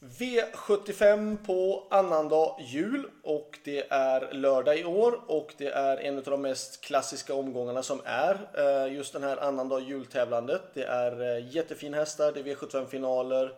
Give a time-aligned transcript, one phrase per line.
[0.00, 6.24] V75 på annandag jul och det är lördag i år och det är en av
[6.24, 10.62] de mest klassiska omgångarna som är eh, just den här annandag jultävlandet.
[10.74, 13.52] Det är eh, jättefina hästar, det är V75-finaler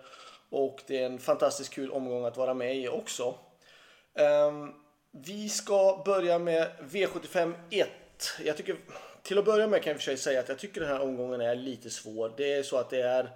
[0.50, 3.34] och det är en fantastiskt kul omgång att vara med i också.
[4.14, 4.72] Ehm,
[5.10, 7.88] vi ska börja med V75 1.
[8.44, 8.76] Jag tycker,
[9.22, 11.40] till att börja med kan jag för sig säga att jag tycker den här omgången
[11.40, 12.32] är lite svår.
[12.36, 13.30] Det är så att det är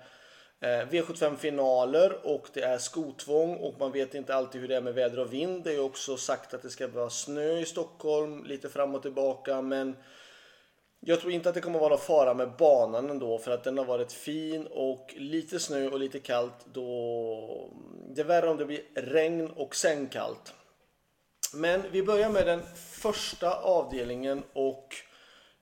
[0.61, 4.95] Eh, V75-finaler och det är skotvång och man vet inte alltid hur det är med
[4.95, 5.65] väder och vind.
[5.65, 9.63] Det är också sagt att det ska vara snö i Stockholm lite fram och tillbaka
[9.63, 9.97] men
[11.01, 13.85] jag tror inte att det kommer vara fara med banan ändå för att den har
[13.85, 17.71] varit fin och lite snö och lite kallt då
[18.15, 20.55] det är värre om det blir regn och sen kallt.
[21.55, 24.95] Men vi börjar med den första avdelningen och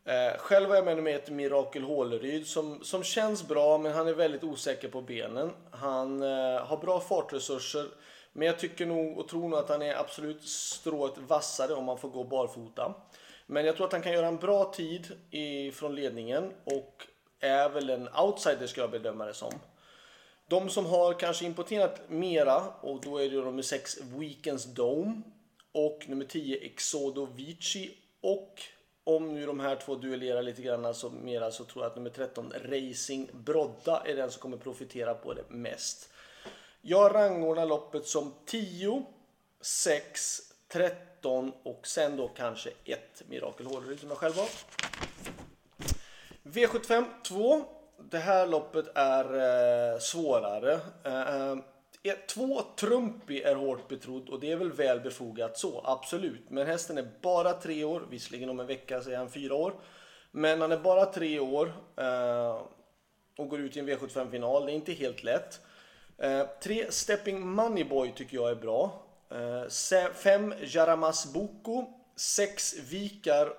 [0.07, 4.09] Eh, själv har jag med med ett Mirakel Håleryd som, som känns bra men han
[4.09, 5.51] är väldigt osäker på benen.
[5.71, 7.87] Han eh, har bra fartresurser
[8.33, 11.99] men jag tycker nog och tror nog att han är absolut strået vassare om man
[11.99, 12.95] får gå barfota.
[13.47, 15.07] Men jag tror att han kan göra en bra tid
[15.75, 17.07] från ledningen och
[17.41, 19.53] är väl en outsider ska jag bedöma det som.
[20.49, 25.23] De som har kanske importerat mera och då är det nummer 6 Weekends Dome
[25.73, 27.91] och nummer 10 Exodo Vici
[28.21, 28.63] och
[29.05, 32.11] om nu de här två duellerar lite grann så mera så tror jag att nummer
[32.11, 36.11] 13 Racing Brodda är den som kommer profitera på det mest.
[36.81, 39.05] Jag rangordnar loppet som 10,
[39.61, 44.49] 6, 13 och sen då kanske ett Mirakel Håleryd som jag själv har.
[46.43, 47.65] V75 2.
[48.11, 49.25] Det här loppet är
[49.95, 50.81] eh, svårare.
[51.05, 51.57] Eh, eh
[52.29, 56.51] Två Trumpy är hårt betrodd och det är väl väl befogat så, absolut.
[56.51, 59.75] Men hästen är bara tre år, visserligen om en vecka så är han fyra år.
[60.31, 62.63] Men han är bara tre år eh,
[63.39, 64.67] och går ut i en V75-final.
[64.67, 65.61] Det är inte helt lätt.
[66.19, 69.03] Eh, tre Stepping Moneyboy tycker jag är bra.
[69.31, 71.85] Eh, fem Jaramas Boko.
[72.17, 73.53] Sex Vikar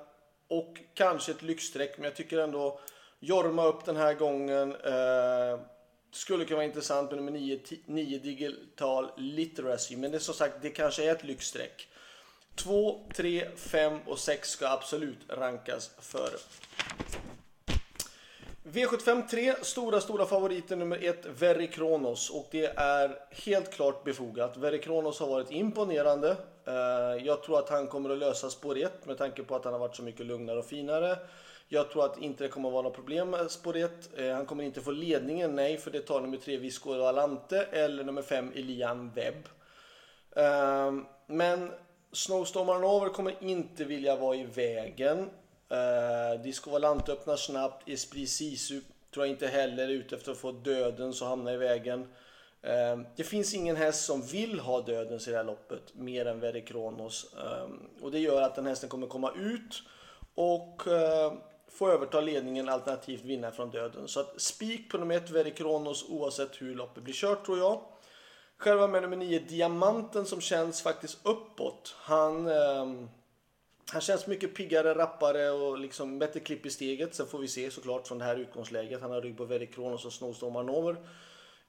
[0.48, 2.80] och kanske ett lyxstreck, men jag tycker ändå
[3.20, 4.76] Jorma upp den här gången.
[4.76, 5.60] Eh,
[6.12, 9.98] skulle kunna vara intressant med nummer 9, 9 digital literacy.
[9.98, 11.88] Men det är som sagt, det kanske är ett lyxstreck.
[12.56, 16.38] 2, 3, 5 och 6 ska absolut rankas före.
[18.64, 22.30] V75 3, stora, stora favoriten nummer 1, Very Kronos.
[22.30, 24.58] Och det är helt klart befogat.
[24.58, 26.38] Very Kronos har varit imponerande.
[26.66, 29.74] Eh, jag tror att han kommer att lösa spår 1 med tanke på att han
[29.74, 31.18] har varit så mycket lugnare och finare.
[31.68, 33.92] Jag tror att inte det kommer att vara något problem med spår 1.
[34.34, 38.22] Han kommer inte få ledningen, nej, för det tar nummer 3 Visco Alante eller nummer
[38.22, 39.48] 5 Elian Webb.
[40.36, 40.94] Eh,
[41.28, 41.72] men
[42.12, 45.30] Snowstorm Arnover kommer inte vilja vara i vägen.
[45.70, 47.90] Eh, Disco Valante öppnar snabbt.
[47.90, 48.82] Esprit Sisu
[49.14, 52.08] tror jag inte heller är ute efter att få döden så hamna i vägen.
[52.62, 56.40] Eh, det finns ingen häst som vill ha dödens i det här loppet mer än
[56.40, 57.36] Verre Kronos.
[58.02, 59.84] Och det gör att den hästen kommer komma ut
[60.36, 60.82] och
[61.76, 64.08] få överta ledningen alternativt vinna från döden.
[64.08, 67.82] Så att spik på nummer ett Veri Kronos oavsett hur loppet blir kört tror jag.
[68.58, 71.96] Själva med nummer 9 Diamanten som känns faktiskt uppåt.
[71.98, 72.86] Han, eh,
[73.92, 77.16] han känns mycket piggare, rappare och liksom bättre klipp i steget.
[77.16, 79.02] Sen får vi se såklart från det här utgångsläget.
[79.02, 80.96] Han har rygg på Veri Kronos och Snowstorm Manover.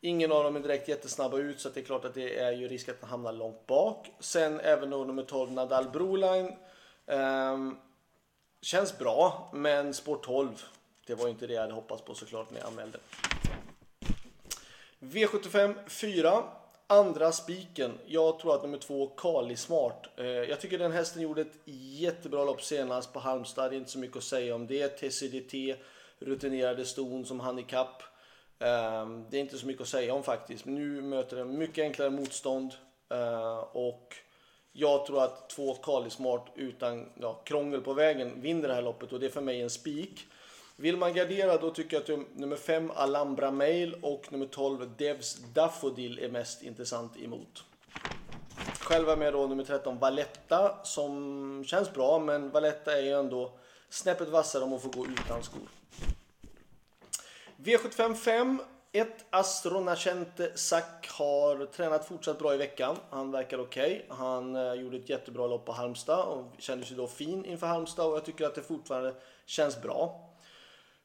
[0.00, 2.68] Ingen av dem är direkt jättesnabba ut så det är klart att det är ju
[2.68, 4.10] risk att han hamnar långt bak.
[4.20, 6.52] Sen även då nummer 12 Nadal Broline.
[7.06, 7.78] Um,
[8.60, 10.62] Känns bra, men spår 12.
[11.06, 12.98] Det var inte det jag hade hoppats på såklart när jag anmälde.
[15.00, 16.42] V75 4.
[16.88, 17.98] Andra spiken.
[18.06, 20.06] Jag tror att nummer två, Kali Smart.
[20.16, 23.70] Eh, jag tycker den hästen gjorde ett jättebra lopp senast på Halmstad.
[23.70, 24.88] Det är inte så mycket att säga om det.
[24.88, 25.76] TCDT,
[26.18, 28.02] rutinerade ston som handikapp.
[28.58, 30.64] Ehm, det är inte så mycket att säga om faktiskt.
[30.64, 32.74] Nu möter den mycket enklare motstånd.
[33.10, 34.16] Eh, och
[34.78, 39.12] jag tror att två Kali Smart utan ja, krångel på vägen vinner det här loppet
[39.12, 40.26] och det är för mig en spik.
[40.76, 45.36] Vill man gardera då tycker jag att nummer 5 Alhambra Mail och nummer 12 Devs
[45.54, 47.64] Daffodil är mest intressant emot.
[48.80, 53.52] Själv är med då nummer 13 Valletta som känns bra men Valletta är ju ändå
[53.88, 55.68] snäppet vassare om att få gå utan skor.
[57.56, 58.60] V75 5
[58.92, 62.96] ett Astronacente Sack har tränat fortsatt bra i veckan.
[63.10, 64.04] Han verkar okej.
[64.06, 64.16] Okay.
[64.18, 68.06] Han eh, gjorde ett jättebra lopp på Halmstad och kändes ju då fin inför Halmstad
[68.06, 69.14] och jag tycker att det fortfarande
[69.46, 70.30] känns bra.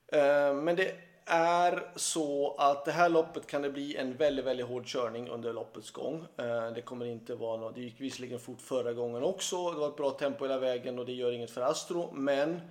[0.07, 0.95] Eh, men det
[1.25, 5.54] är så att det här loppet kan det bli en väldigt, väldigt hård körning under
[5.54, 6.25] loppets gång.
[6.38, 7.75] Eh, det kommer inte vara något.
[7.75, 9.72] Det gick visserligen fort förra gången också.
[9.72, 12.62] Det var ett bra tempo hela vägen och det gör inget för Astro, men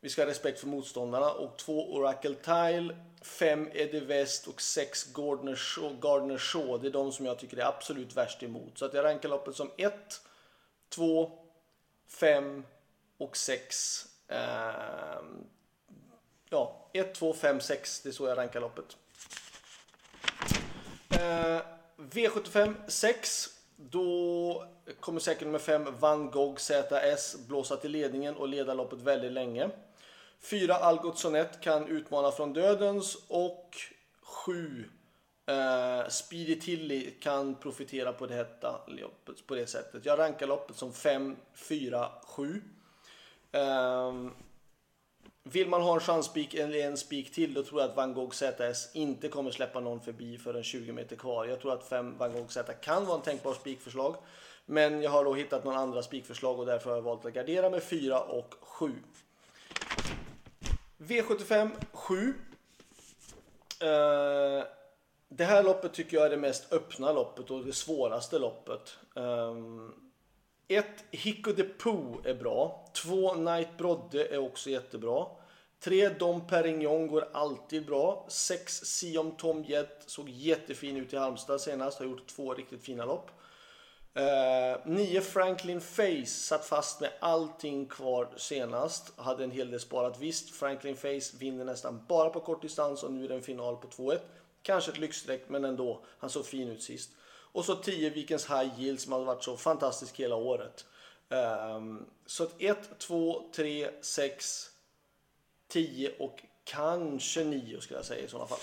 [0.00, 1.30] vi ska ha respekt för motståndarna.
[1.30, 6.78] Och 2 Oracle Tile, 5 Eddie West och 6 Gardner Shaw, Gardner Shaw.
[6.78, 8.78] Det är de som jag tycker är absolut värst emot.
[8.78, 10.20] Så att jag rankar loppet som 1,
[10.88, 11.38] 2,
[12.08, 12.64] 5
[13.18, 14.06] och 6.
[14.28, 15.46] Ehm,
[16.50, 18.00] ja, 1, 2, 5, 6.
[18.00, 18.96] Det är så jag rankar loppet.
[21.10, 21.60] Ehm,
[21.96, 23.57] V75 6.
[23.80, 24.64] Då
[25.00, 29.70] kommer säkert nummer 5 Van Gogh ZS blåsa till ledningen och leda loppet väldigt länge.
[30.40, 33.76] 4 Algot Sonett kan utmana från dödens och
[34.22, 34.84] 7
[35.46, 40.06] eh, Speedy Tilly kan profitera på detta loppet på det sättet.
[40.06, 42.62] Jag rankar loppet som 5, 4, 7.
[43.52, 44.34] Um,
[45.52, 48.34] vill man ha en chansspik eller en spik till då tror jag att Van Gogh
[48.34, 51.46] ZS inte kommer släppa någon förbi förrän 20 meter kvar.
[51.46, 54.16] Jag tror att 5 Van Gogh Z kan vara en tänkbar spikförslag.
[54.66, 57.70] Men jag har då hittat några andra spikförslag och därför har jag valt att gardera
[57.70, 58.92] med 4 och 7.
[60.98, 62.34] V75 7.
[63.82, 64.64] Uh,
[65.28, 68.96] det här loppet tycker jag är det mest öppna loppet och det svåraste loppet.
[69.14, 69.94] Um,
[70.68, 72.84] ett, Hicko de Poo är bra.
[72.92, 75.26] Två, Night Brodde är också jättebra.
[75.80, 78.26] 3 Dom Perignon går alltid bra.
[78.28, 81.98] 6 Siom Tom Jet såg jättefin ut i Halmstad senast.
[81.98, 83.30] Har gjort två riktigt fina lopp.
[84.14, 89.12] Eh, 9 Franklin Face satt fast med allting kvar senast.
[89.16, 90.18] Hade en hel del sparat.
[90.18, 93.76] Visst, Franklin Face vinner nästan bara på kort distans och nu är det en final
[93.76, 94.18] på 2-1.
[94.62, 96.04] Kanske ett lyxstreck, men ändå.
[96.18, 97.10] Han såg fin ut sist.
[97.52, 100.84] Och så 10 Vikens High Yield som har varit så fantastisk hela året.
[101.28, 104.67] Ehm, så att 1, 2, 3, 6,
[105.68, 108.58] 10 och kanske 9 skulle jag säga i sådana fall.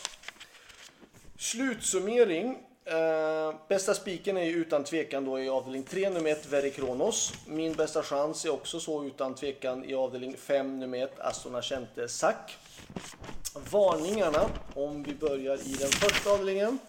[1.38, 2.58] Slutsummering.
[2.86, 7.34] Eh, bästa spiken är ju utan tvekan då i avdelning 3, nummer 1, Veri Kronos.
[7.48, 12.08] Min bästa chans är också så utan tvekan i avdelning 5, nummer 1, Aston Ashente
[12.08, 12.58] Sack.
[13.72, 16.80] Varningarna, om vi börjar i den första avdelningen.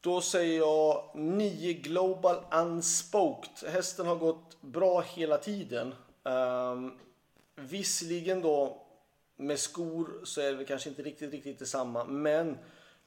[0.00, 3.70] Då säger jag 9 Global Unspoked.
[3.70, 5.94] Hästen har gått bra hela tiden.
[6.22, 6.98] Um,
[7.54, 8.82] visserligen då
[9.38, 12.04] med skor så är det kanske inte riktigt, riktigt detsamma.
[12.04, 12.58] Men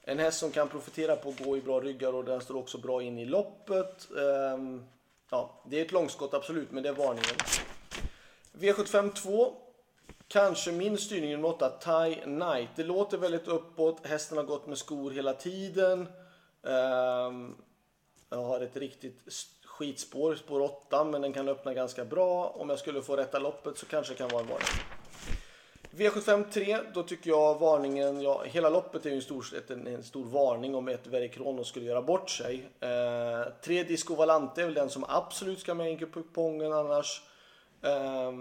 [0.01, 2.77] en häst som kan profitera på att gå i bra ryggar och den står också
[2.77, 4.07] bra in i loppet.
[4.11, 4.85] Um,
[5.29, 7.35] ja, det är ett långskott absolut, men det är varningen.
[8.53, 9.53] V75 2.
[10.27, 12.69] Kanske min styrning nummer 8, Thai Knight.
[12.75, 14.07] Det låter väldigt uppåt.
[14.07, 15.99] Hästen har gått med skor hela tiden.
[16.61, 17.55] Um,
[18.29, 19.19] jag har ett riktigt
[19.65, 22.47] skitspår, spår 8, men den kan öppna ganska bra.
[22.47, 24.67] Om jag skulle få rätta loppet så kanske det kan vara en varning.
[25.91, 30.03] V75 3, då tycker jag varningen, ja, hela loppet är ju en stor, en, en
[30.03, 32.69] stor varning om ett Verikrono skulle göra bort sig.
[32.79, 37.21] Eh, tre Disco Valante är väl den som absolut ska med i kupongen annars.
[37.81, 38.31] Eh,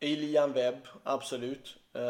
[0.00, 1.76] Elian Webb, absolut.
[1.92, 2.00] Eh,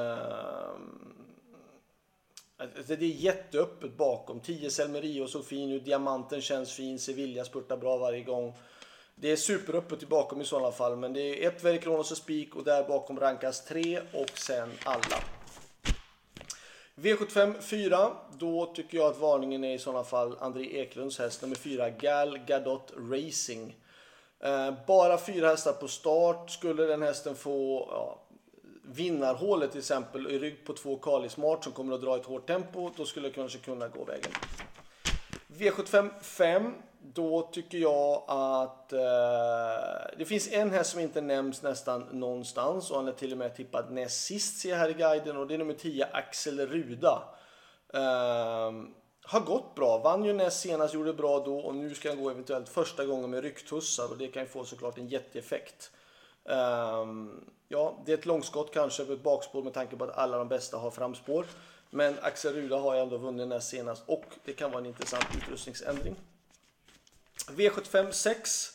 [2.86, 4.40] det är jätteöppet bakom.
[4.40, 8.54] 10 Selmerio såg fin ut, Diamanten känns fin, Sevilla spurtar bra varje gång.
[9.20, 12.64] Det är superöppet bakom i sådana fall, men det är ett Verikronos och Spik och
[12.64, 15.16] där bakom rankas tre och sen alla.
[16.94, 21.56] V75 4, då tycker jag att varningen är i sådana fall André Eklunds häst nummer
[21.56, 23.76] 4, Gal Gadot Racing.
[24.40, 26.50] Eh, bara fyra hästar på start.
[26.50, 28.18] Skulle den hästen få ja,
[28.82, 32.46] vinnarhålet till exempel i rygg på två Kali Smart som kommer att dra ett hårt
[32.46, 34.32] tempo, då skulle det kanske kunna gå vägen.
[35.58, 36.74] V75 5,
[37.14, 38.98] då tycker jag att eh,
[40.18, 43.54] det finns en häst som inte nämns nästan någonstans och han är till och med
[43.54, 47.22] tippad näst sist ser jag här i guiden och det är nummer 10 Axel Ruda.
[47.94, 48.72] Eh,
[49.22, 52.30] har gått bra, vann ju näst senast, gjorde bra då och nu ska han gå
[52.30, 55.90] eventuellt första gången med rycktussar och det kan ju få såklart en jätteeffekt.
[56.48, 57.06] Eh,
[57.68, 60.48] ja, det är ett långskott kanske på ett bakspår med tanke på att alla de
[60.48, 61.46] bästa har framspår.
[61.90, 65.26] Men Axel Ruda har ju ändå vunnit näst senast och det kan vara en intressant
[65.36, 66.16] utrustningsändring.
[67.48, 68.72] V75 6.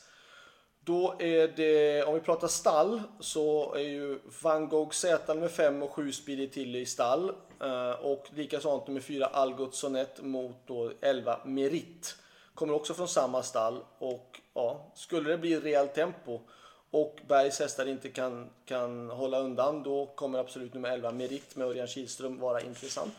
[0.84, 5.84] Då är det, om vi pratar stall, så är ju Van Gogh Z med 5
[5.84, 7.32] och 7 Speedy Tilly i stall.
[7.62, 12.16] Eh, och likasånt nummer 4 Algot Sonett mot då 11 Merit.
[12.54, 16.40] Kommer också från samma stall och ja, skulle det bli rejält tempo
[16.92, 21.68] och Bergs hästar inte kan, kan hålla undan, då kommer absolut nummer 11 Merit med
[21.68, 23.14] Örjan Kihlström vara intressant.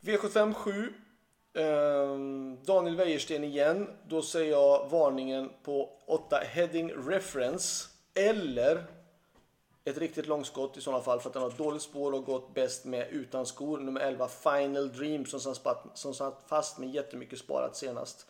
[0.00, 0.92] V75 7.
[1.54, 3.88] Ehm, Daniel Wäjersten igen.
[4.08, 7.88] Då säger jag varningen på 8 Heading Reference.
[8.14, 8.84] Eller
[9.84, 12.84] ett riktigt långskott i sådana fall för att den har dåligt spår och gått bäst
[12.84, 13.78] med utan skor.
[13.78, 18.26] Nummer 11 Final Dream som satt, som satt fast med jättemycket sparat senast.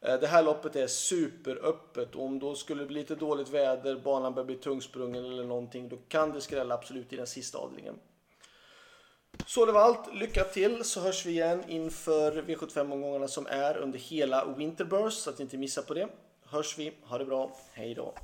[0.00, 3.96] Eh, det här loppet är superöppet och om då skulle det bli lite dåligt väder,
[3.96, 7.98] banan börjar bli tungsprungen eller någonting, då kan det skrälla absolut i den sista avdelningen.
[9.46, 10.14] Så det var allt.
[10.14, 15.38] Lycka till så hörs vi igen inför V75-omgångarna som är under hela Winterburst så att
[15.38, 16.08] ni inte missar på det.
[16.44, 16.92] Hörs vi.
[17.02, 17.56] Ha det bra.
[17.72, 18.14] Hej då.